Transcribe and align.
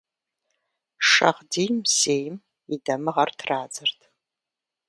Шагъдийм 1.09 1.77
зейм 1.97 2.35
и 2.73 2.75
дамыгъэр 2.83 3.29
традзэрт. 3.39 3.99